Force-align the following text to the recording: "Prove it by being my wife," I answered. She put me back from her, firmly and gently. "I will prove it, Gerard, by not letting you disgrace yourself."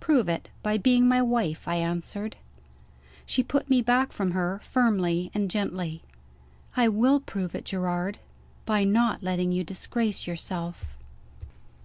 "Prove 0.00 0.28
it 0.28 0.48
by 0.60 0.76
being 0.76 1.06
my 1.06 1.22
wife," 1.22 1.68
I 1.68 1.76
answered. 1.76 2.34
She 3.24 3.44
put 3.44 3.70
me 3.70 3.80
back 3.80 4.10
from 4.12 4.32
her, 4.32 4.60
firmly 4.64 5.30
and 5.32 5.48
gently. 5.48 6.02
"I 6.76 6.88
will 6.88 7.20
prove 7.20 7.54
it, 7.54 7.66
Gerard, 7.66 8.18
by 8.66 8.82
not 8.82 9.22
letting 9.22 9.52
you 9.52 9.62
disgrace 9.62 10.26
yourself." 10.26 10.96